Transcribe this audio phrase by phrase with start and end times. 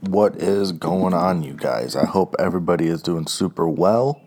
[0.00, 1.96] What is going on, you guys?
[1.96, 4.20] I hope everybody is doing super well.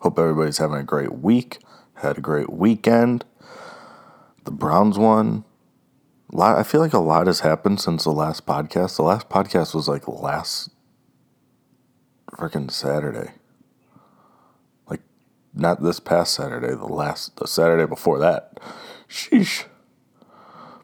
[0.00, 1.58] Hope everybody's having a great week.
[1.96, 3.26] Had a great weekend.
[4.44, 5.44] The Browns won.
[6.32, 8.96] Lot, I feel like a lot has happened since the last podcast.
[8.96, 10.70] The last podcast was like last
[12.30, 13.32] freaking Saturday.
[14.88, 15.02] Like,
[15.52, 18.58] not this past Saturday, the last, the Saturday before that.
[19.06, 19.64] Sheesh.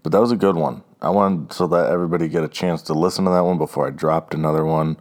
[0.03, 0.83] But that was a good one.
[1.01, 3.91] I wanted to let everybody get a chance to listen to that one before I
[3.91, 4.97] dropped another one.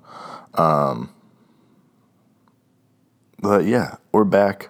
[0.53, 1.13] Um,
[3.39, 4.69] but yeah, we're back.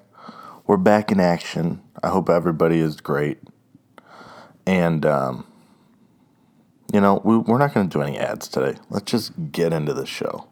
[0.67, 1.81] We're back in action.
[2.03, 3.39] I hope everybody is great.
[4.67, 5.45] And, um,
[6.93, 8.77] you know, we, we're not going to do any ads today.
[8.89, 10.47] Let's just get into the show.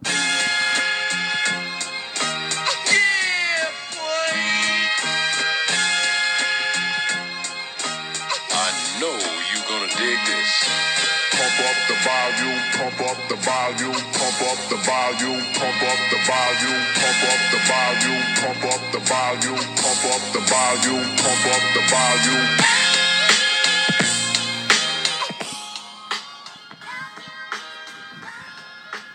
[13.13, 18.23] Up the volume, pump up the volume, pump up the volume, pump up the volume,
[18.41, 22.49] pump up the volume, pump up the volume, pump up the volume.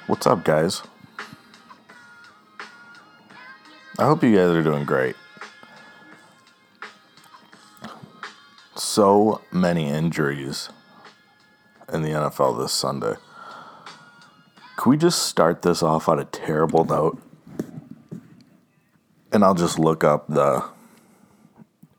[0.06, 0.82] What's up, guys?
[3.98, 5.16] I hope you guys are doing great.
[8.76, 10.68] So many injuries
[11.92, 13.14] in the NFL this Sunday.
[14.78, 17.20] Can we just start this off on a terrible note?
[19.32, 20.64] And I'll just look up the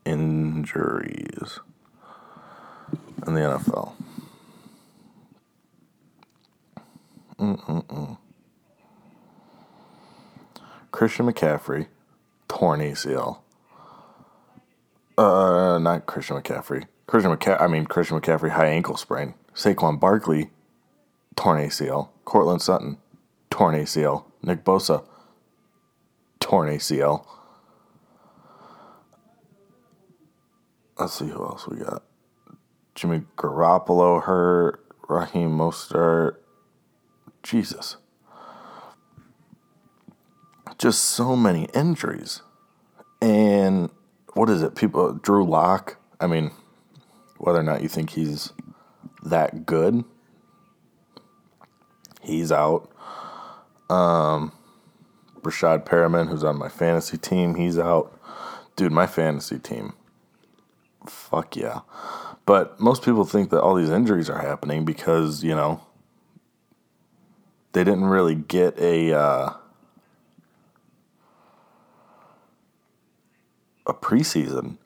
[0.06, 1.60] injuries
[3.26, 3.92] in the NFL.
[10.90, 11.86] Christian McCaffrey,
[12.48, 13.40] torn ACL.
[15.18, 16.86] Uh, not Christian McCaffrey.
[17.06, 17.60] Christian McCaffrey.
[17.60, 19.34] I mean Christian McCaffrey, high ankle sprain.
[19.54, 20.48] Saquon Barkley,
[21.36, 22.10] torn ACL.
[22.24, 22.98] Courtland Sutton,
[23.50, 24.24] torn ACL.
[24.42, 25.04] Nick Bosa,
[26.38, 27.26] torn ACL.
[30.98, 32.02] Let's see who else we got.
[32.94, 34.84] Jimmy Garoppolo hurt.
[35.08, 36.36] Raheem Mostert.
[37.42, 37.96] Jesus.
[40.78, 42.42] Just so many injuries.
[43.20, 43.90] And
[44.34, 44.76] what is it?
[44.76, 45.96] People, Drew Lock.
[46.20, 46.52] I mean,
[47.38, 48.52] whether or not you think he's
[49.22, 50.04] that good,
[52.30, 52.90] he's out.
[53.88, 54.52] Um,
[55.40, 58.16] Breshad Perriman, who's on my fantasy team, he's out.
[58.76, 59.94] Dude, my fantasy team.
[61.06, 61.80] Fuck yeah.
[62.46, 65.80] But most people think that all these injuries are happening because, you know,
[67.72, 69.52] they didn't really get a uh,
[73.86, 74.78] a preseason.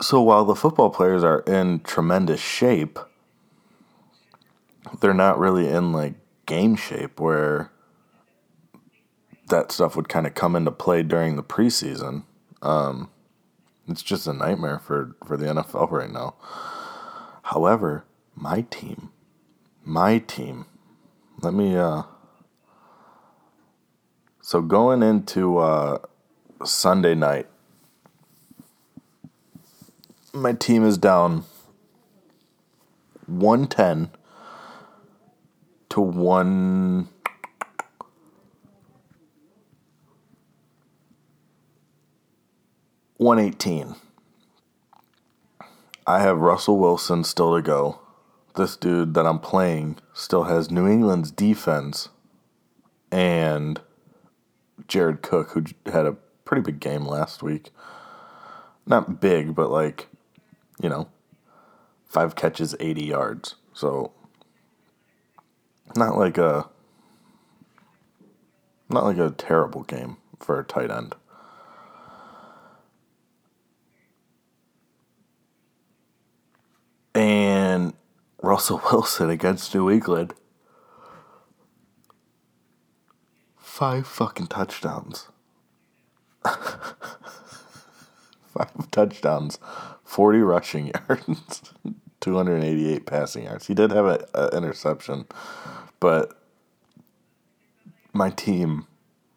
[0.00, 2.98] So while the football players are in tremendous shape,
[5.00, 6.14] they're not really in like
[6.46, 7.70] game shape where
[9.48, 12.24] that stuff would kind of come into play during the preseason.
[12.62, 13.10] Um,
[13.88, 16.34] it's just a nightmare for, for the NFL right now.
[17.42, 19.10] However, my team,
[19.84, 20.66] my team,
[21.42, 22.04] let me, uh,
[24.40, 25.98] so going into uh,
[26.64, 27.46] Sunday night,
[30.32, 31.44] my team is down
[33.26, 34.10] 110
[35.94, 37.08] to 1
[43.16, 43.94] 118.
[46.04, 48.00] I have Russell Wilson still to go.
[48.56, 52.08] This dude that I'm playing still has New England's defense
[53.12, 53.80] and
[54.88, 57.70] Jared Cook, who had a pretty big game last week.
[58.84, 60.08] Not big, but like,
[60.82, 61.06] you know,
[62.04, 63.54] five catches, 80 yards.
[63.72, 64.10] So,
[65.96, 66.68] not like a.
[68.88, 71.14] Not like a terrible game for a tight end.
[77.14, 77.94] And
[78.42, 80.34] Russell Wilson against New England.
[83.56, 85.28] Five fucking touchdowns.
[86.44, 86.94] Five
[88.92, 89.58] touchdowns,
[90.04, 91.62] 40 rushing yards,
[92.24, 93.66] 288 passing yards.
[93.66, 95.26] He did have an interception,
[96.00, 96.40] but
[98.14, 98.86] my team,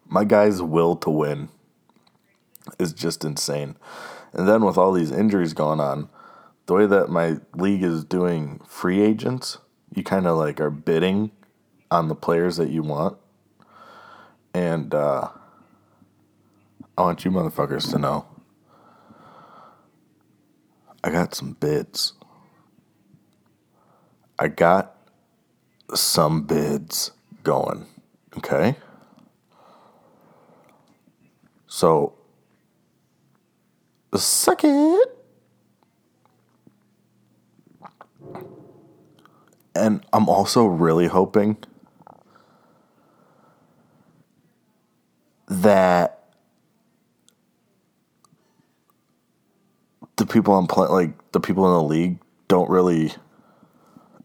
[0.06, 1.50] my guy's will to win
[2.78, 3.76] is just insane.
[4.32, 6.08] And then with all these injuries going on,
[6.64, 9.58] the way that my league is doing free agents,
[9.94, 11.30] you kind of like are bidding
[11.90, 13.18] on the players that you want.
[14.54, 15.28] And uh,
[16.96, 18.24] I want you motherfuckers to know
[21.04, 22.14] I got some bids.
[24.38, 24.94] I got
[25.94, 27.10] some bids
[27.42, 27.86] going.
[28.36, 28.76] Okay.
[31.66, 32.14] So,
[34.10, 35.02] the second.
[39.74, 41.56] And I'm also really hoping
[45.46, 46.24] that
[50.16, 52.18] the people playing, like the people in the league,
[52.48, 53.14] don't really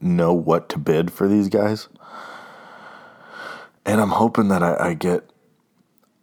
[0.04, 1.88] know what to bid for these guys.
[3.86, 5.30] And I'm hoping that I, I get.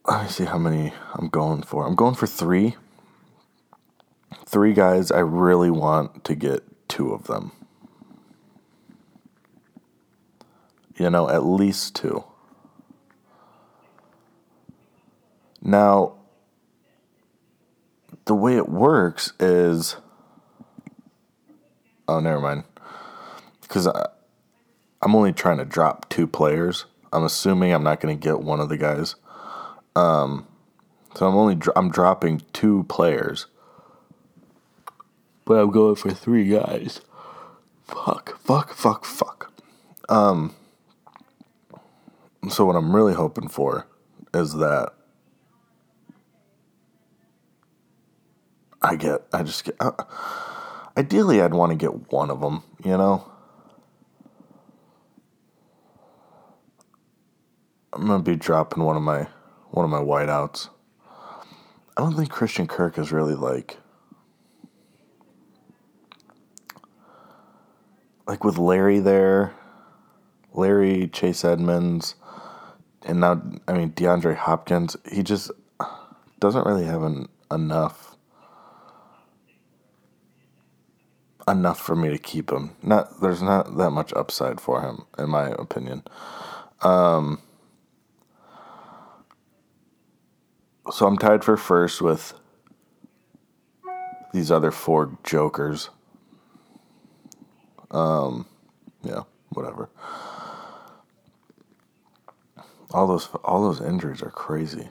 [0.06, 1.86] Let me see how many I'm going for.
[1.86, 2.76] I'm going for three.
[4.46, 5.10] Three guys.
[5.10, 7.52] I really want to get two of them.
[10.96, 12.24] You know, at least two.
[15.62, 16.14] Now,
[18.24, 19.96] the way it works is.
[22.08, 22.64] Oh, never mind.
[23.70, 23.86] Because
[25.00, 26.86] I'm only trying to drop two players.
[27.12, 29.14] I'm assuming I'm not going to get one of the guys.
[29.94, 30.48] Um,
[31.14, 33.46] so I'm only I'm dropping two players,
[35.44, 37.00] but I'm going for three guys.
[37.84, 39.52] Fuck, fuck, fuck, fuck.
[40.08, 40.56] Um.
[42.48, 43.86] So what I'm really hoping for
[44.34, 44.94] is that
[48.82, 49.76] I get I just get.
[49.78, 49.92] Uh,
[50.96, 52.64] ideally, I'd want to get one of them.
[52.84, 53.30] You know.
[57.92, 59.26] I'm gonna be dropping one of my
[59.70, 60.68] one of my wideouts.
[61.96, 63.78] I don't think Christian Kirk is really like
[68.26, 69.54] like with Larry there,
[70.54, 72.14] Larry Chase Edmonds,
[73.02, 74.96] and now I mean DeAndre Hopkins.
[75.10, 75.50] He just
[76.38, 78.16] doesn't really have an, enough
[81.48, 82.70] enough for me to keep him.
[82.82, 86.04] Not there's not that much upside for him in my opinion.
[86.82, 87.42] Um,
[90.92, 92.34] so I'm tied for first with
[94.32, 95.90] these other four jokers.
[97.90, 98.46] Um,
[99.02, 99.90] yeah, whatever.
[102.92, 104.90] All those all those injuries are crazy.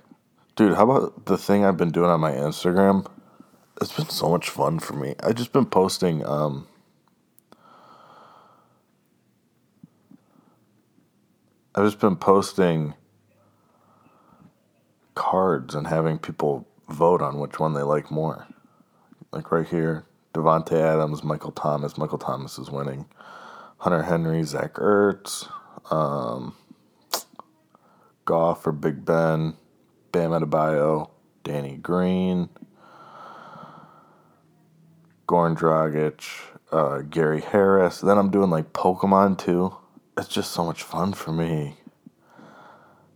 [0.56, 3.06] Dude, how about the thing I've been doing on my Instagram?
[3.82, 5.16] It's been so much fun for me.
[5.22, 6.68] I've just been posting um
[11.76, 12.94] I've just been posting
[15.20, 18.48] cards and having people vote on which one they like more.
[19.34, 21.98] Like right here, Davante Adams, Michael Thomas.
[21.98, 23.06] Michael Thomas is winning.
[23.80, 25.46] Hunter Henry, Zach Ertz,
[25.92, 26.56] um,
[28.24, 29.56] Goff or Big Ben,
[30.14, 31.10] Bam Adebayo,
[31.44, 32.48] Danny Green,
[35.28, 36.24] Goran Dragic,
[36.72, 38.00] uh, Gary Harris.
[38.00, 39.76] Then I'm doing like Pokemon too.
[40.18, 41.76] It's just so much fun for me.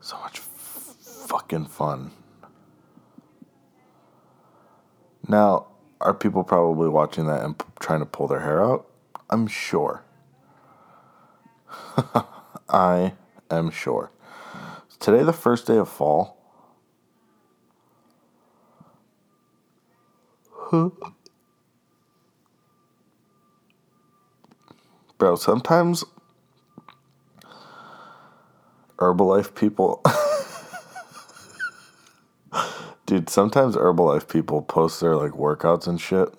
[0.02, 0.43] So much
[1.54, 2.12] fucking fun.
[5.28, 5.68] Now,
[6.02, 8.88] are people probably watching that and p- trying to pull their hair out?
[9.30, 10.04] I'm sure.
[12.70, 13.14] I
[13.52, 14.12] am sure.
[14.90, 16.38] Is today the first day of fall?
[25.18, 26.04] Bro, sometimes
[28.98, 30.02] Herbalife people.
[33.06, 36.34] Dude, sometimes Herbalife people post their like workouts and shit.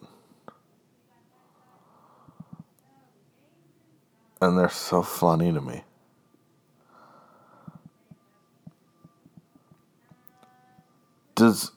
[4.40, 5.85] And they're so funny to me.
[11.35, 11.73] Does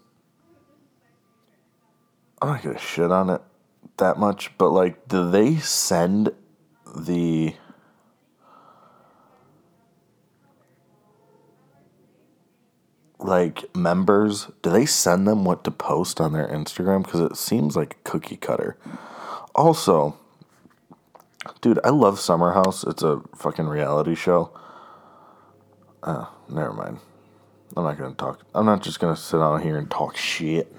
[2.41, 3.41] I'm not gonna shit on it
[3.97, 6.31] that much, but like, do they send
[6.95, 7.55] the
[13.27, 14.49] like members?
[14.61, 17.03] Do they send them what to post on their Instagram?
[17.03, 18.77] Because it seems like cookie cutter.
[19.53, 20.17] Also,
[21.61, 22.83] dude, I love Summer House.
[22.83, 24.51] It's a fucking reality show.
[26.01, 26.99] Uh, never mind.
[27.75, 28.41] I'm not gonna talk.
[28.55, 30.73] I'm not just gonna sit out here and talk shit.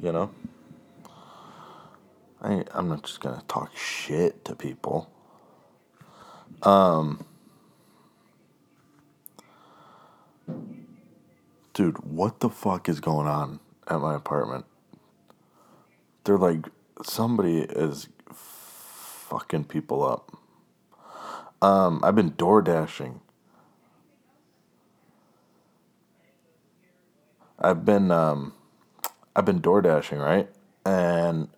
[0.00, 0.30] You know?
[2.42, 5.10] I, I'm not just gonna talk shit to people.
[6.62, 7.24] Um,
[11.74, 14.64] dude, what the fuck is going on at my apartment?
[16.24, 16.66] They're like,
[17.04, 20.36] somebody is fucking people up.
[21.62, 23.20] Um, I've been door dashing.
[27.58, 28.54] I've been um,
[29.36, 30.48] I've been door dashing, right?
[30.84, 31.48] And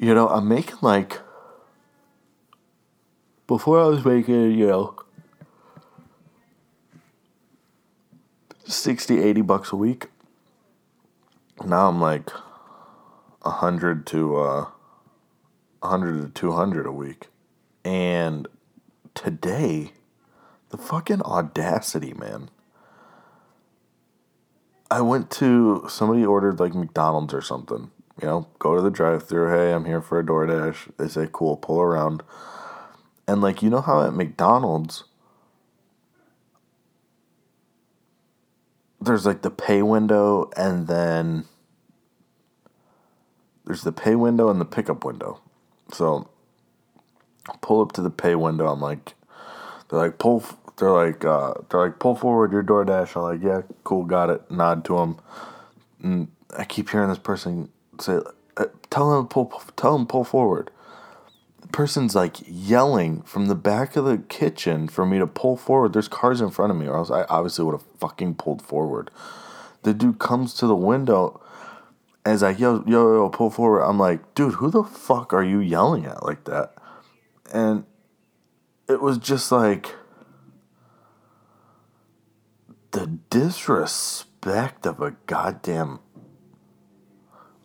[0.00, 1.20] You know, I'm making like
[3.48, 4.94] before I was making, you know,
[8.68, 10.08] 60, 80 bucks a week.
[11.64, 12.30] Now I'm like
[13.42, 14.66] 100 to uh
[15.80, 17.28] 100 to 200 a week.
[17.84, 18.46] And
[19.14, 19.92] today,
[20.68, 22.50] the fucking audacity, man.
[24.90, 27.90] I went to somebody ordered like McDonald's or something.
[28.20, 29.50] You know, go to the drive-through.
[29.50, 30.96] Hey, I'm here for a DoorDash.
[30.96, 32.22] They say, "Cool, pull around."
[33.26, 35.04] And like, you know how at McDonald's
[39.00, 41.44] there's like the pay window and then
[43.64, 45.40] there's the pay window and the pickup window.
[45.92, 46.28] So
[47.60, 48.66] pull up to the pay window.
[48.68, 49.14] I'm like,
[49.88, 50.44] they're like pull.
[50.78, 53.16] They're like uh, they're like pull forward your DoorDash.
[53.16, 54.50] I'm like, yeah, cool, got it.
[54.50, 55.18] Nod to them.
[56.02, 57.68] And I keep hearing this person
[58.00, 58.20] say,
[58.56, 60.70] uh, tell them pull, tell them pull forward.
[61.60, 65.92] The person's like yelling from the back of the kitchen for me to pull forward.
[65.92, 69.10] There's cars in front of me, or else I obviously would have fucking pulled forward.
[69.82, 71.40] The dude comes to the window
[72.24, 73.82] as I yo yo yo pull forward.
[73.82, 76.74] I'm like, dude, who the fuck are you yelling at like that?
[77.52, 77.84] And
[78.88, 79.94] it was just like
[82.90, 86.00] the disrespect of a goddamn.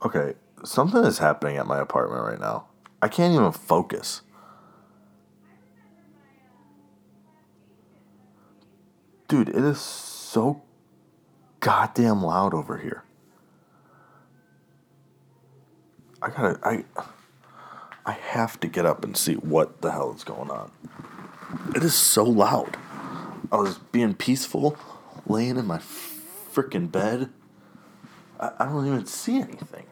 [0.05, 0.33] Okay,
[0.63, 2.67] something is happening at my apartment right now.
[3.03, 4.21] I can't even focus.
[9.27, 10.61] Dude, it is so
[11.59, 13.03] goddamn loud over here.
[16.21, 16.85] I gotta, I,
[18.05, 20.71] I have to get up and see what the hell is going on.
[21.75, 22.77] It is so loud.
[23.51, 24.77] I was being peaceful,
[25.27, 25.79] laying in my
[26.53, 27.29] freaking bed.
[28.39, 29.87] I, I don't even see anything.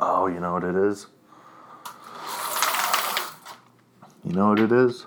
[0.00, 1.06] Oh, you know what it is?
[4.24, 5.06] You know what it is?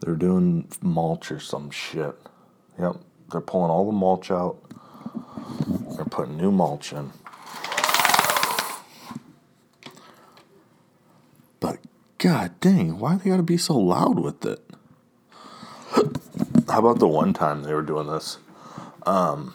[0.00, 2.14] They're doing mulch or some shit.
[2.78, 2.96] Yep,
[3.30, 4.58] they're pulling all the mulch out.
[5.96, 7.12] They're putting new mulch in.
[11.58, 11.78] But
[12.18, 14.64] god dang, why they gotta be so loud with it?
[16.68, 18.38] How about the one time they were doing this?
[19.04, 19.54] Um,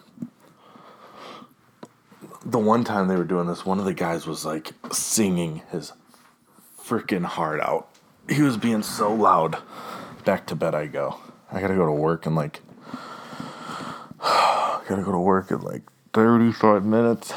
[2.45, 5.93] the one time they were doing this, one of the guys was like singing his
[6.87, 7.89] freaking heart out.
[8.29, 9.57] He was being so loud.
[10.23, 11.19] Back to bed I go.
[11.51, 12.61] I gotta go to work in like.
[14.87, 15.81] Gotta go to work in like
[16.13, 17.33] 35 minutes.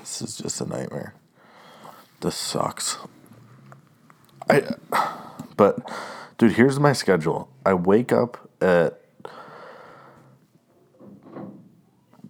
[0.00, 1.14] This is just a nightmare.
[2.20, 2.98] This sucks.
[4.48, 4.62] I.
[5.56, 5.90] But,
[6.36, 7.48] dude, here's my schedule.
[7.64, 9.00] I wake up at.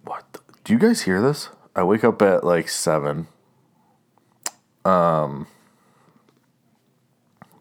[0.05, 0.23] What?
[0.31, 1.49] the- do you guys hear this?
[1.75, 3.27] I wake up at like 7.
[4.85, 5.47] Um.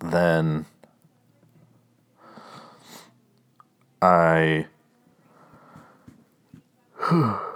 [0.00, 0.66] Then.
[4.02, 4.66] I.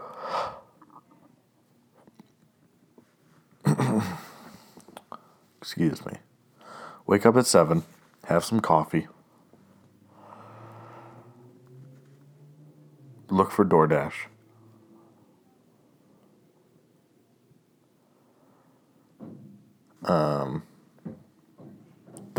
[5.60, 6.14] Excuse me.
[7.10, 7.82] Wake up at 7,
[8.26, 9.08] have some coffee,
[13.28, 14.12] look for DoorDash.
[20.04, 20.62] Um,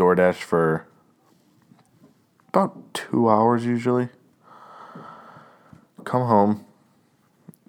[0.02, 0.84] DoorDash for
[2.48, 4.08] about two hours usually.
[6.02, 6.66] Come home,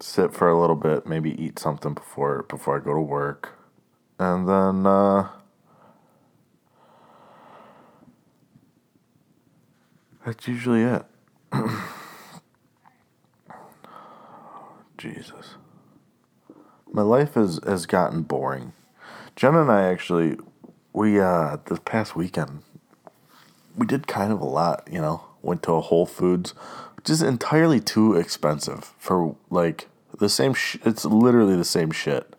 [0.01, 3.51] sit for a little bit, maybe eat something before before I go to work,
[4.17, 5.29] and then uh,
[10.25, 11.05] that's usually it.
[14.97, 15.53] Jesus,
[16.91, 18.73] my life has has gotten boring.
[19.35, 20.37] Jenna and I actually,
[20.93, 22.63] we uh this past weekend
[23.75, 25.25] we did kind of a lot, you know.
[25.41, 26.51] Went to a Whole Foods,
[26.95, 30.53] which is entirely too expensive for like the same.
[30.53, 32.33] Sh- it's literally the same shit.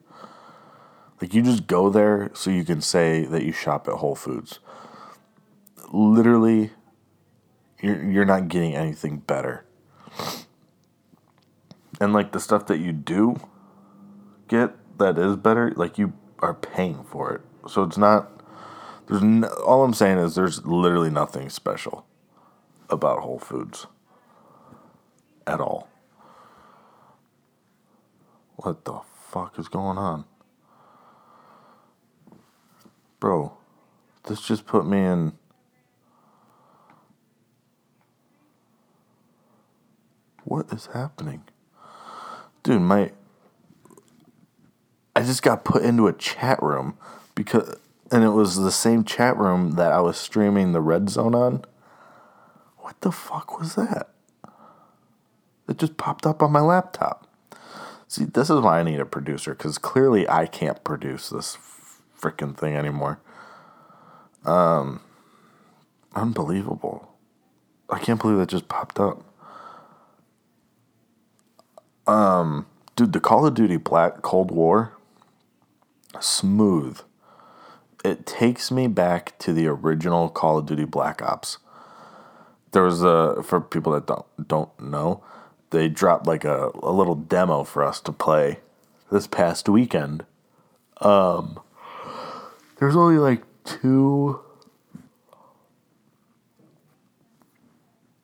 [1.21, 4.59] Like you just go there so you can say that you shop at Whole Foods.
[5.93, 6.71] Literally,
[7.83, 9.67] you're you're not getting anything better.
[12.01, 13.37] And like the stuff that you do
[14.49, 17.43] get that is better, like you are paying for it.
[17.69, 18.34] So it's not
[19.07, 22.07] there's no, all I'm saying is there's literally nothing special
[22.89, 23.87] about Whole Foods
[25.47, 25.89] at all.
[28.57, 30.25] What the fuck is going on?
[33.21, 33.57] Bro,
[34.27, 35.33] this just put me in
[40.45, 41.43] What is happening?
[42.63, 43.13] Dude, my
[45.17, 46.99] I just got put into a chat room
[47.35, 47.77] because
[48.11, 51.65] and it was the same chat room that I was streaming the red zone on.
[52.79, 54.11] What the fuck was that?
[55.69, 57.27] It just popped up on my laptop.
[58.07, 61.57] See, this is why I need a producer because clearly I can't produce this
[62.21, 63.19] freaking thing anymore.
[64.45, 65.01] Um,
[66.15, 67.11] unbelievable.
[67.89, 69.25] I can't believe that just popped up.
[72.07, 74.97] Um, dude, the Call of Duty Black Cold War,
[76.21, 77.01] smooth.
[78.05, 81.59] It takes me back to the original Call of Duty Black Ops.
[82.73, 85.23] There was a for people that don't don't know,
[85.71, 88.61] they dropped like a, a little demo for us to play
[89.11, 90.25] this past weekend.
[91.01, 91.59] Um,
[92.79, 94.41] there's only like two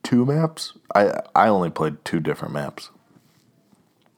[0.03, 0.75] two maps.
[0.95, 2.91] I I only played two different maps.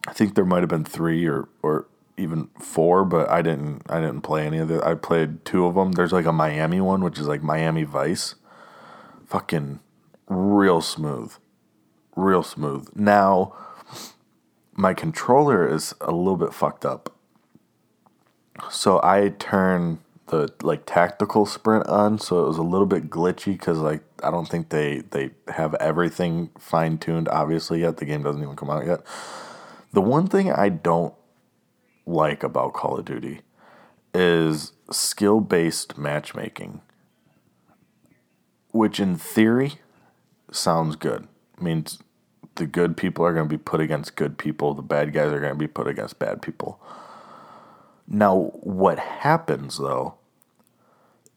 [0.06, 1.86] I think there might have been three or or
[2.22, 4.82] even four, but I didn't I didn't play any of it.
[4.82, 5.92] I played two of them.
[5.92, 8.36] There's like a Miami one, which is like Miami Vice.
[9.26, 9.80] Fucking
[10.28, 11.34] real smooth.
[12.16, 12.88] Real smooth.
[12.94, 13.54] Now
[14.74, 17.14] my controller is a little bit fucked up.
[18.70, 23.52] So I turn the like tactical sprint on, so it was a little bit glitchy
[23.52, 27.98] because like I don't think they they have everything fine tuned obviously yet.
[27.98, 29.00] The game doesn't even come out yet.
[29.92, 31.14] The one thing I don't
[32.06, 33.40] like about Call of Duty
[34.14, 36.80] is skill based matchmaking,
[38.70, 39.74] which in theory
[40.50, 41.28] sounds good.
[41.60, 42.02] means
[42.56, 45.40] the good people are going to be put against good people, the bad guys are
[45.40, 46.78] going to be put against bad people.
[48.06, 50.16] Now, what happens though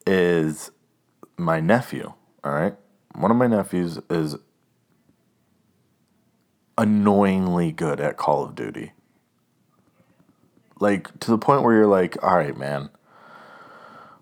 [0.05, 0.72] is
[1.38, 2.75] my nephew, all right?
[3.13, 4.36] One of my nephews is
[6.77, 8.91] annoyingly good at Call of Duty.
[10.79, 12.89] Like to the point where you're like, "All right, man.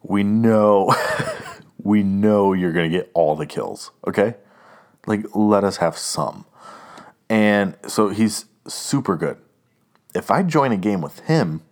[0.01, 0.93] We know
[1.77, 4.35] we know you're to get all the kills, okay?
[5.07, 6.45] Like let us have some."
[7.29, 9.37] And so he's super good.
[10.13, 11.63] If I join a game with him,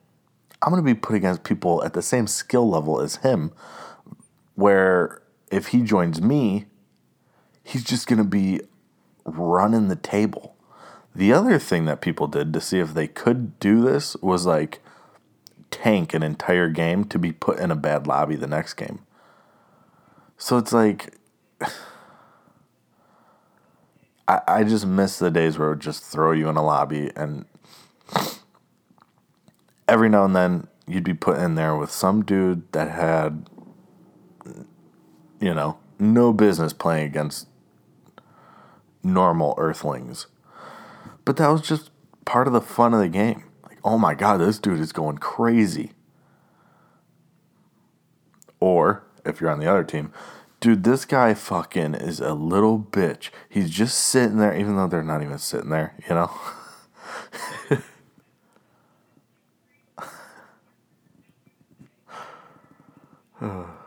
[0.62, 3.52] I'm to be put against people at the same skill level as him
[4.56, 6.65] where if he joins me,
[7.63, 8.62] he's just to be
[9.26, 10.56] running the table.
[11.13, 14.82] The other thing that people did to see if they could do this was like
[15.69, 19.00] tank an entire game to be put in a bad lobby the next game.
[20.38, 21.15] So it's like
[24.28, 27.12] I, I just miss the days where it would just throw you in a lobby
[27.15, 27.45] and
[29.88, 33.50] every now and then you'd be put in there with some dude that had
[35.41, 37.47] you know, no business playing against
[39.04, 40.28] normal earthlings.
[41.26, 41.92] But that was just
[42.26, 43.44] part of the fun of the game.
[43.64, 45.92] Like, oh my god, this dude is going crazy.
[48.60, 50.14] Or, if you're on the other team,
[50.60, 53.30] dude, this guy fucking is a little bitch.
[53.50, 56.32] He's just sitting there, even though they're not even sitting there, you know?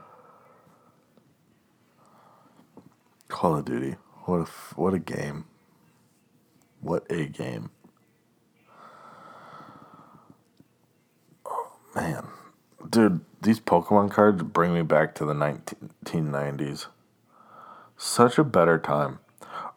[3.45, 3.97] Call of Duty.
[4.25, 4.45] What a,
[4.77, 5.45] what a game.
[6.85, 7.71] What a game.
[11.47, 12.27] Oh, man.
[12.91, 16.89] Dude, these Pokemon cards bring me back to the 1990s.
[17.97, 19.21] Such a better time.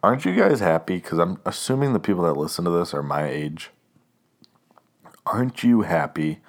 [0.03, 0.97] Aren't you guys happy?
[0.97, 3.69] Because I'm assuming the people that listen to this are my age.
[5.25, 6.41] Aren't you happy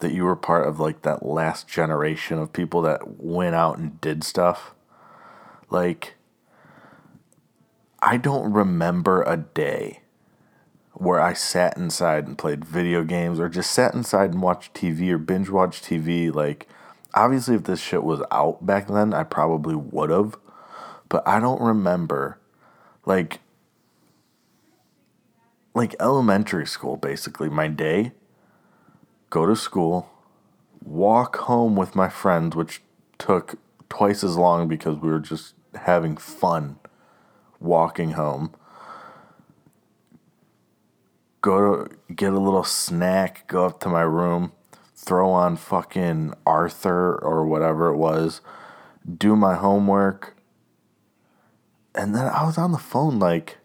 [0.00, 4.00] that you were part of like that last generation of people that went out and
[4.00, 4.74] did stuff?
[5.70, 6.14] Like,
[8.04, 10.00] I don't remember a day
[10.94, 15.10] where I sat inside and played video games or just sat inside and watched TV
[15.10, 16.34] or binge watched TV.
[16.34, 16.68] Like,
[17.14, 20.36] obviously, if this shit was out back then, I probably would have.
[21.08, 22.40] But I don't remember,
[23.06, 23.38] like,
[25.72, 28.12] like elementary school, basically, my day,
[29.30, 30.10] go to school,
[30.84, 32.82] walk home with my friends, which
[33.16, 33.54] took
[33.88, 36.78] twice as long because we were just having fun
[37.62, 38.54] walking home.
[41.40, 44.52] Go to get a little snack, go up to my room,
[44.94, 48.40] throw on fucking Arthur or whatever it was,
[49.18, 50.36] do my homework.
[51.94, 53.58] And then I was on the phone like,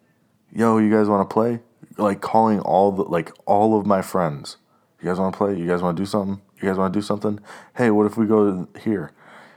[0.51, 1.59] yo, you guys want to play?
[1.97, 4.57] Like calling all the like all of my friends.
[5.01, 5.57] You guys want to play?
[5.57, 6.41] You guys want to do something?
[6.61, 7.39] You guys want to do something?
[7.75, 9.11] Hey, what if we go here?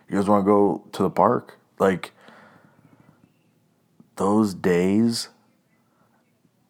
[0.09, 1.59] You guys want to go to the park?
[1.79, 2.13] Like
[4.21, 5.31] those days,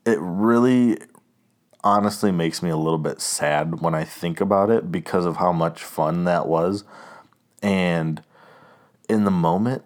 [0.07, 0.97] it really,
[1.83, 5.51] honestly makes me a little bit sad when I think about it because of how
[5.51, 6.85] much fun that was.
[7.61, 8.23] And
[9.09, 9.83] in the moment,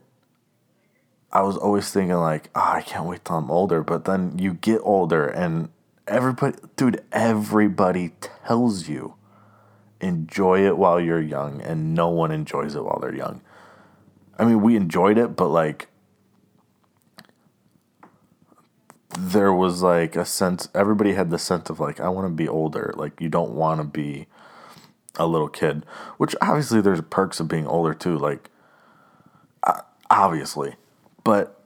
[1.32, 3.82] I was always thinking like, oh, I can't wait till I'm older.
[3.82, 5.70] But then you get older and
[6.06, 9.14] everybody, dude, everybody tells you
[10.02, 13.40] enjoy it while you're young, and no one enjoys it while they're young.
[14.38, 15.88] I mean, we enjoyed it, but like,
[19.18, 22.48] there was like a sense, everybody had the sense of like, I want to be
[22.48, 22.92] older.
[22.96, 24.26] Like, you don't want to be
[25.16, 25.84] a little kid,
[26.16, 28.16] which obviously there's perks of being older too.
[28.18, 28.50] Like,
[30.10, 30.76] obviously.
[31.22, 31.60] But,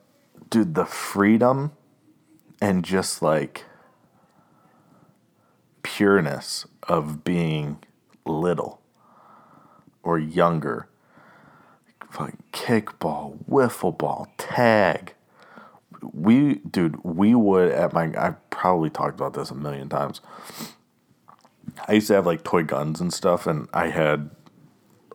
[0.51, 1.73] dude, the freedom
[2.61, 3.65] and just like
[5.83, 7.79] pureness of being
[8.25, 8.81] little
[10.03, 10.89] or younger.
[12.11, 15.15] Fucking kickball, wiffle ball, tag.
[16.03, 20.21] We, dude, we would at my, I probably talked about this a million times.
[21.87, 24.31] I used to have like toy guns and stuff, and I had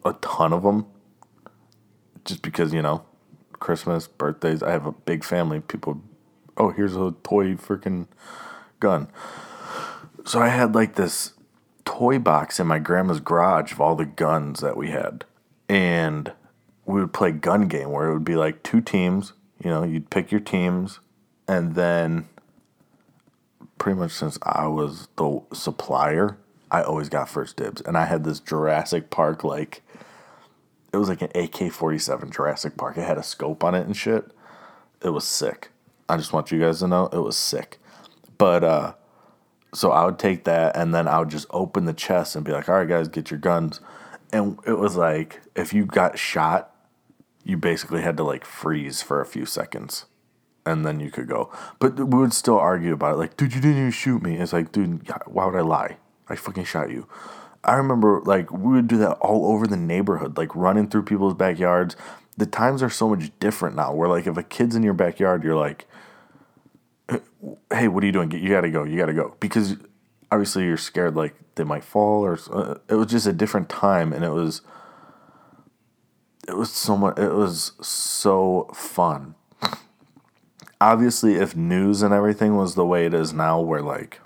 [0.05, 0.85] a ton of them
[2.25, 3.03] just because, you know,
[3.59, 5.59] Christmas, birthdays, I have a big family.
[5.61, 6.01] People,
[6.57, 8.07] oh, here's a toy freaking
[8.79, 9.07] gun.
[10.25, 11.33] So I had like this
[11.85, 15.25] toy box in my grandma's garage of all the guns that we had.
[15.67, 16.31] And
[16.85, 20.09] we would play gun game where it would be like two teams, you know, you'd
[20.09, 20.99] pick your teams
[21.47, 22.27] and then
[23.77, 26.37] pretty much since I was the supplier,
[26.71, 27.81] I always got first dibs.
[27.81, 29.81] And I had this Jurassic Park like
[30.91, 32.97] it was like an AK-47 Jurassic Park.
[32.97, 34.31] It had a scope on it and shit.
[35.01, 35.69] It was sick.
[36.07, 37.79] I just want you guys to know it was sick.
[38.37, 38.93] But uh
[39.73, 42.51] so I would take that and then I would just open the chest and be
[42.51, 43.81] like, all right, guys, get your guns.
[44.31, 46.72] And it was like, if you got shot,
[47.43, 50.05] you basically had to like freeze for a few seconds
[50.65, 51.51] and then you could go.
[51.79, 53.17] But we would still argue about it.
[53.17, 54.37] Like, dude, you didn't even shoot me.
[54.37, 55.97] It's like, dude, why would I lie?
[56.29, 57.07] I fucking shot you.
[57.63, 61.33] I remember like we would do that all over the neighborhood, like running through people's
[61.33, 61.95] backyards.
[62.35, 63.93] The times are so much different now.
[63.93, 65.85] Where like if a kid's in your backyard, you're like,
[67.71, 68.31] hey, what are you doing?
[68.31, 68.83] You got to go.
[68.83, 69.35] You got to go.
[69.39, 69.77] Because
[70.31, 74.11] obviously you're scared like they might fall or uh, it was just a different time
[74.11, 74.61] and it was
[76.47, 79.35] it was so much it was so fun.
[80.81, 84.19] Obviously if news and everything was the way it is now where like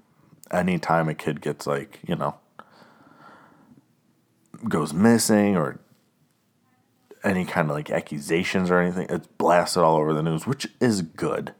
[0.51, 2.35] anytime a kid gets like, you know,
[4.67, 5.79] goes missing or
[7.23, 11.01] any kind of like accusations or anything, it's blasted all over the news, which is
[11.01, 11.53] good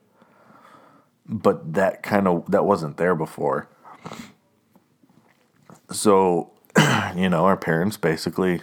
[1.28, 3.67] but that kind of that wasn't there before.
[5.91, 6.52] So,
[7.15, 8.62] you know, our parents basically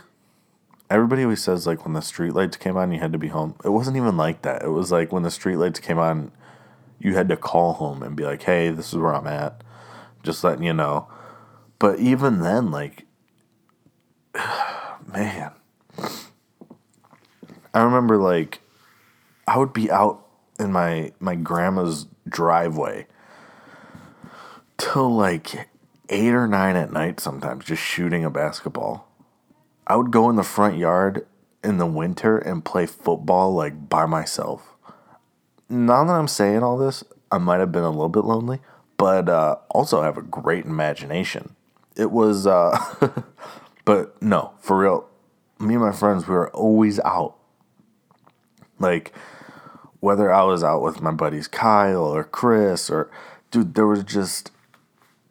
[0.91, 3.55] everybody always says like when the streetlights came on you had to be home.
[3.65, 4.63] It wasn't even like that.
[4.63, 6.33] It was like when the streetlights came on
[6.99, 9.63] you had to call home and be like, "Hey, this is where I'm at."
[10.23, 11.09] Just letting you know.
[11.79, 13.07] But even then like
[15.13, 15.53] man,
[17.73, 18.61] I remember like
[19.47, 20.27] I would be out
[20.59, 23.07] in my my grandma's driveway
[24.79, 25.69] till like
[26.09, 29.09] eight or nine at night sometimes just shooting a basketball.
[29.87, 31.27] I would go in the front yard
[31.63, 34.75] in the winter and play football like by myself.
[35.69, 38.61] Now that I'm saying all this, I might have been a little bit lonely,
[38.97, 41.57] but uh, also have a great imagination.
[41.97, 42.79] It was, uh,
[43.85, 45.09] but no, for real,
[45.59, 47.37] me and my friends, we were always out.
[48.79, 49.13] Like,
[50.01, 53.11] whether I was out with my buddies Kyle or Chris or
[53.51, 54.51] dude, there was just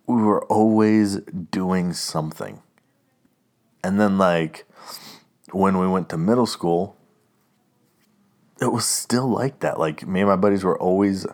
[0.07, 2.61] we were always doing something.
[3.83, 4.65] And then like
[5.51, 6.97] when we went to middle school,
[8.61, 9.79] it was still like that.
[9.79, 11.25] Like me and my buddies were always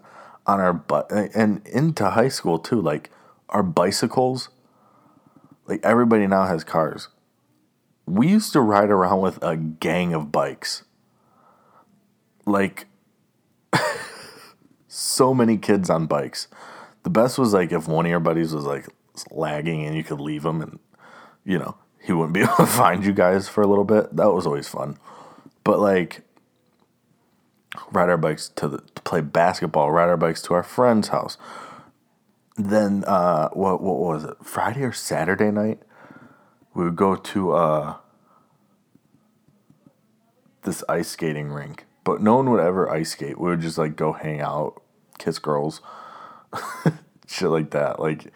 [0.47, 2.81] on our butt and into high school too.
[2.81, 3.11] Like
[3.49, 4.49] our bicycles,
[5.67, 7.09] like everybody now has cars.
[8.05, 10.83] We used to ride around with a gang of bikes.
[12.45, 12.87] Like
[14.87, 16.47] so many kids on bikes.
[17.03, 18.87] The best was like if one of your buddies was like
[19.29, 20.79] lagging and you could leave them and
[21.43, 24.15] you know he wouldn't be able to find you guys for a little bit.
[24.15, 24.97] That was always fun.
[25.63, 26.21] But like
[27.91, 31.37] ride our bikes to, the, to play basketball, ride our bikes to our friend's house.
[32.57, 34.35] Then uh, what what was it?
[34.43, 35.79] Friday or Saturday night,
[36.73, 37.95] we would go to uh,
[40.63, 43.39] this ice skating rink but no one would ever ice skate.
[43.39, 44.81] We would just like go hang out,
[45.19, 45.79] kiss girls,
[47.27, 47.99] shit like that.
[47.99, 48.33] Like,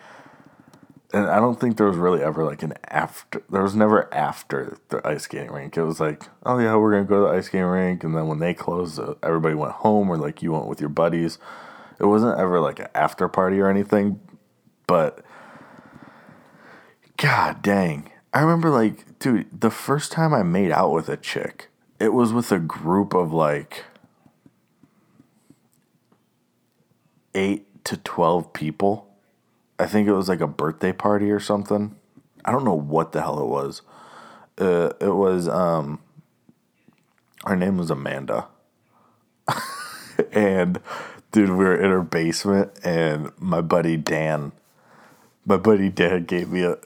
[1.13, 3.43] and I don't think there was really ever like an after.
[3.49, 5.77] There was never after the ice skating rink.
[5.77, 8.27] It was like, oh yeah, we're gonna go to the ice skating rink, and then
[8.27, 11.37] when they closed, uh, everybody went home, or like you went with your buddies.
[11.99, 14.19] It wasn't ever like an after party or anything,
[14.87, 15.23] but
[17.17, 18.09] God dang.
[18.33, 22.33] I remember like, dude, the first time I made out with a chick, it was
[22.33, 23.85] with a group of like
[27.35, 29.12] eight to 12 people.
[29.79, 31.95] I think it was like a birthday party or something.
[32.45, 33.81] I don't know what the hell it was.
[34.57, 35.99] Uh, it was, um,
[37.45, 38.47] her name was Amanda.
[40.31, 40.79] and
[41.31, 44.51] dude, we were in her basement, and my buddy Dan,
[45.45, 46.77] my buddy Dan gave me a,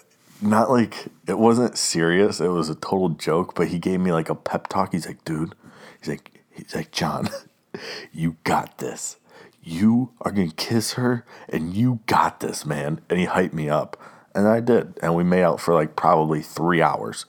[0.42, 4.30] not like, it wasn't serious, it was a total joke, but he gave me like
[4.30, 4.94] a pep talk.
[4.94, 5.54] He's like, dude,
[6.00, 7.30] he's like, he's like, John,
[8.14, 9.18] you got this.
[9.68, 13.02] You are gonna kiss her, and you got this, man.
[13.10, 14.02] And he hyped me up,
[14.34, 17.26] and I did, and we made out for like probably three hours,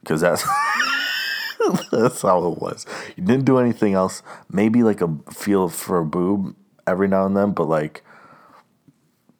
[0.00, 0.44] because that's.
[1.92, 2.84] That's how it was.
[3.16, 4.22] You didn't do anything else.
[4.50, 8.02] Maybe like a feel for a boob every now and then, but like,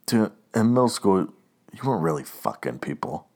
[0.06, 1.32] to in middle school,
[1.72, 3.26] you weren't really fucking people.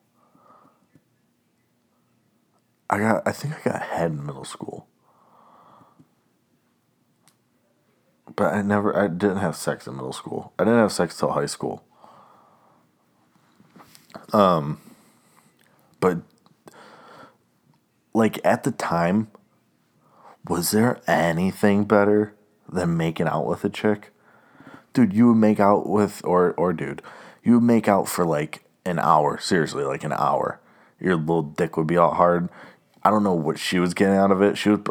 [2.88, 3.26] I got.
[3.26, 4.86] I think I got head in middle school,
[8.36, 8.96] but I never.
[8.96, 10.52] I didn't have sex in middle school.
[10.58, 11.84] I didn't have sex till high school.
[14.32, 14.80] Um,
[16.00, 16.18] but
[18.12, 19.28] like at the time,
[20.48, 22.34] was there anything better
[22.68, 24.10] than making out with a chick?
[24.92, 27.02] Dude, you would make out with or or dude,
[27.42, 30.60] you would make out for like an hour, seriously, like an hour.
[31.00, 32.48] Your little dick would be all hard.
[33.02, 34.56] I don't know what she was getting out of it.
[34.56, 34.88] She would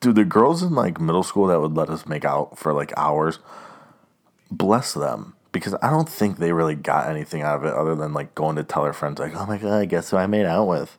[0.00, 2.92] dude, the girls in like middle school that would let us make out for like
[2.96, 3.38] hours,
[4.50, 5.34] bless them.
[5.52, 8.56] Because I don't think they really got anything out of it other than like going
[8.56, 10.98] to tell their friends like, "Oh my god, I guess who I made out with."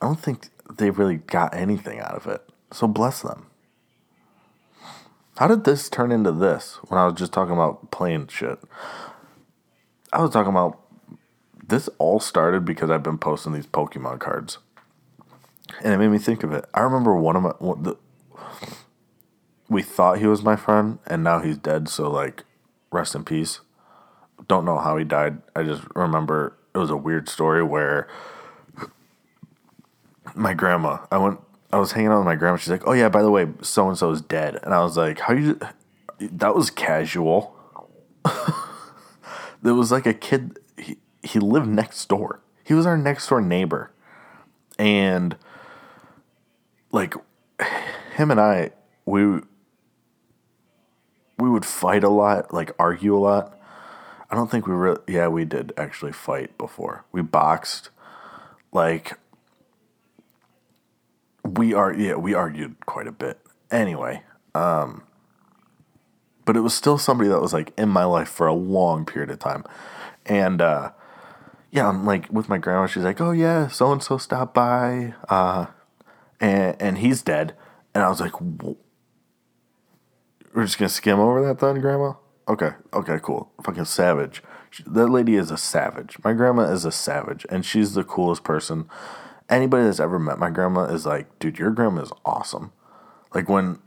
[0.00, 0.48] I don't think
[0.78, 2.42] they really got anything out of it.
[2.72, 3.46] So bless them.
[5.36, 8.58] How did this turn into this when I was just talking about playing shit?
[10.12, 10.80] I was talking about
[11.66, 14.58] this all started because I've been posting these Pokemon cards.
[15.82, 16.64] And it made me think of it.
[16.74, 17.96] I remember one of my one, the,
[19.68, 22.44] we thought he was my friend and now he's dead, so like
[22.90, 23.60] rest in peace.
[24.48, 25.42] Don't know how he died.
[25.54, 28.08] I just remember it was a weird story where
[30.34, 30.98] my grandma.
[31.10, 31.40] I went.
[31.72, 32.56] I was hanging out with my grandma.
[32.56, 34.96] She's like, "Oh yeah, by the way, so and so is dead." And I was
[34.96, 35.58] like, "How you?"
[36.18, 37.56] That was casual.
[39.62, 40.58] there was like a kid.
[40.76, 42.40] He he lived next door.
[42.64, 43.92] He was our next door neighbor,
[44.78, 45.36] and
[46.92, 47.14] like
[48.16, 48.70] him and I,
[49.04, 49.40] we
[51.38, 53.58] we would fight a lot, like argue a lot.
[54.30, 55.00] I don't think we really.
[55.08, 57.04] Yeah, we did actually fight before.
[57.12, 57.90] We boxed.
[58.72, 59.18] Like
[61.44, 63.38] we are yeah we argued quite a bit
[63.70, 64.22] anyway
[64.54, 65.02] um
[66.44, 69.30] but it was still somebody that was like in my life for a long period
[69.30, 69.64] of time
[70.26, 70.90] and uh
[71.70, 75.14] yeah i'm like with my grandma she's like oh yeah so and so stopped by
[75.28, 75.66] uh
[76.40, 77.54] and and he's dead
[77.94, 78.76] and i was like we're
[80.64, 82.12] just gonna skim over that then grandma
[82.48, 84.42] okay okay cool fucking savage
[84.86, 88.88] that lady is a savage my grandma is a savage and she's the coolest person
[89.50, 92.72] anybody that's ever met my grandma is like, dude, your grandma is awesome.
[93.34, 93.78] Like when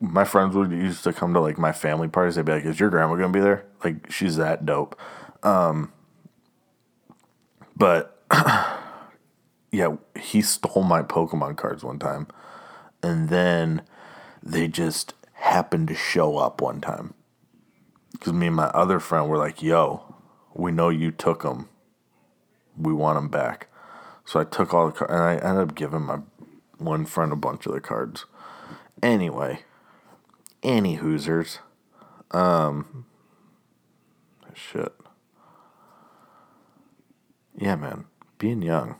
[0.00, 2.78] my friends would used to come to like my family parties, they'd be like, "Is
[2.78, 4.98] your grandma gonna be there?" Like she's that dope.
[5.42, 5.92] Um,
[7.76, 8.22] but
[9.72, 12.28] yeah, he stole my Pokemon cards one time,
[13.02, 13.82] and then
[14.42, 17.14] they just happened to show up one time
[18.12, 20.14] because me and my other friend were like, "Yo,
[20.54, 21.68] we know you took them.
[22.76, 23.68] We want them back."
[24.24, 26.20] So I took all the cards, and I ended up giving my
[26.78, 28.26] one friend a bunch of the cards.
[29.02, 29.64] Anyway,
[30.62, 31.58] any Hoosers.
[32.30, 33.06] Um,
[34.54, 34.92] shit.
[37.56, 38.04] Yeah, man.
[38.38, 38.96] Being young.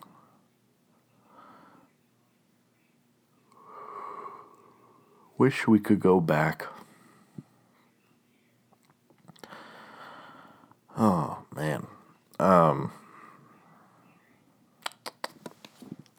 [5.41, 6.67] Wish we could go back.
[10.99, 11.87] Oh, man.
[12.39, 12.93] Um,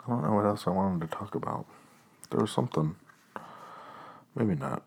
[0.03, 1.67] I don't know what else I wanted to talk about.
[2.31, 2.95] There was something.
[4.33, 4.81] Maybe not.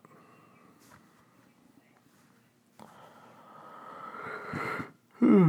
[5.21, 5.45] I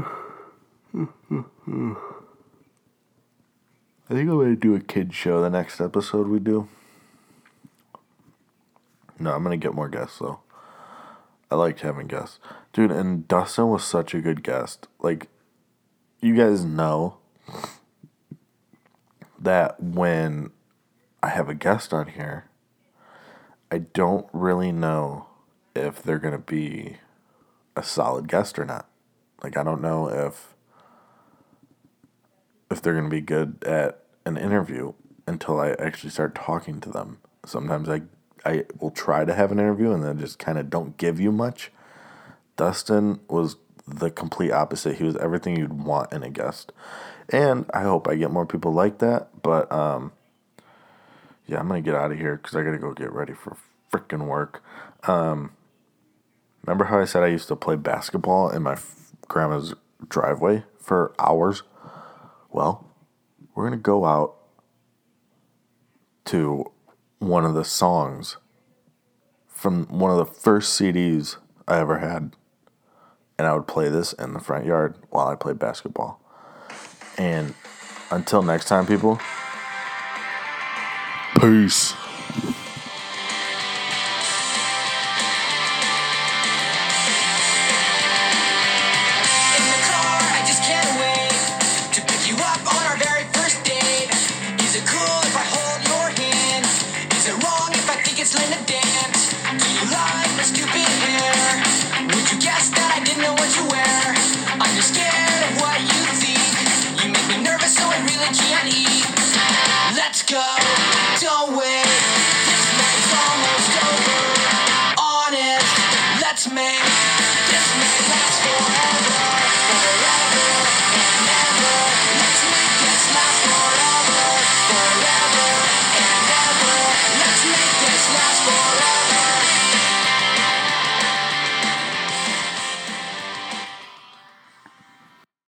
[4.10, 6.68] think I'm gonna do a kid show the next episode we do.
[9.18, 10.40] No, I'm gonna get more guests though.
[11.50, 12.38] I liked having guests.
[12.72, 14.88] Dude, and Dustin was such a good guest.
[15.00, 15.28] Like
[16.20, 17.18] you guys know
[19.38, 20.50] that when
[21.22, 22.48] I have a guest on here,
[23.70, 25.26] I don't really know
[25.74, 26.96] if they're to be
[27.76, 28.88] a solid guest or not.
[29.42, 30.54] Like, I don't know if
[32.70, 34.92] if they're to be good at an interview
[35.26, 37.18] until I actually start talking to them.
[37.44, 38.02] Sometimes I
[38.46, 41.32] I will try to have an interview and then just kind of don't give you
[41.32, 41.72] much.
[42.56, 43.56] Dustin was
[43.86, 44.96] the complete opposite.
[44.96, 46.72] He was everything you'd want in a guest.
[47.28, 50.12] And I hope I get more people like that, but um
[51.46, 53.32] yeah, I'm going to get out of here cuz I got to go get ready
[53.32, 53.56] for
[53.92, 54.62] freaking work.
[55.04, 55.52] Um
[56.64, 59.74] remember how I said I used to play basketball in my f- grandma's
[60.08, 61.62] driveway for hours?
[62.50, 62.86] Well,
[63.54, 64.36] we're going to go out
[66.26, 66.70] to
[67.18, 68.36] one of the songs
[69.48, 72.36] from one of the first CDs I ever had.
[73.38, 76.20] And I would play this in the front yard while I played basketball.
[77.18, 77.54] And
[78.10, 79.18] until next time, people,
[81.40, 81.94] peace.